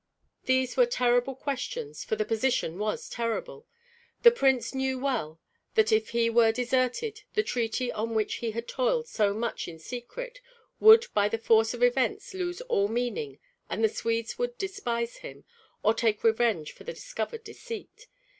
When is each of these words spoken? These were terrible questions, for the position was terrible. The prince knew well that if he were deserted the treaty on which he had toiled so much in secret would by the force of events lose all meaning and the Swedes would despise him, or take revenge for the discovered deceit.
These 0.45 0.77
were 0.77 0.87
terrible 0.87 1.35
questions, 1.35 2.03
for 2.03 2.15
the 2.15 2.25
position 2.25 2.79
was 2.79 3.07
terrible. 3.07 3.67
The 4.23 4.31
prince 4.31 4.73
knew 4.73 4.97
well 4.97 5.39
that 5.75 5.91
if 5.91 6.09
he 6.09 6.27
were 6.27 6.51
deserted 6.51 7.21
the 7.35 7.43
treaty 7.43 7.91
on 7.91 8.15
which 8.15 8.37
he 8.37 8.49
had 8.49 8.67
toiled 8.67 9.07
so 9.07 9.31
much 9.35 9.67
in 9.67 9.77
secret 9.77 10.41
would 10.79 11.05
by 11.13 11.29
the 11.29 11.37
force 11.37 11.75
of 11.75 11.83
events 11.83 12.33
lose 12.33 12.61
all 12.61 12.87
meaning 12.87 13.37
and 13.69 13.83
the 13.83 13.89
Swedes 13.89 14.39
would 14.39 14.57
despise 14.57 15.17
him, 15.17 15.45
or 15.83 15.93
take 15.93 16.23
revenge 16.23 16.71
for 16.71 16.83
the 16.83 16.93
discovered 16.93 17.43
deceit. 17.43 18.07